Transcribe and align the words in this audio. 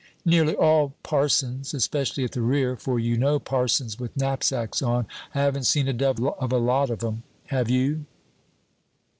"Nearly 0.25 0.55
all 0.55 0.95
parsons, 1.03 1.75
especially 1.75 2.23
at 2.23 2.31
the 2.31 2.41
rear. 2.41 2.75
For, 2.75 2.97
you 2.99 3.17
know, 3.17 3.37
parsons 3.37 3.99
with 3.99 4.17
knapsacks 4.17 4.81
on, 4.81 5.05
I 5.35 5.41
haven't 5.41 5.65
seen 5.65 5.87
a 5.87 5.93
devil 5.93 6.35
of 6.39 6.51
a 6.51 6.57
lot 6.57 6.89
of 6.89 7.03
'em, 7.03 7.21
have 7.49 7.69
you?" 7.69 8.05